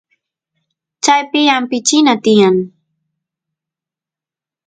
[1.03, 2.55] chaypi ampichina tiyan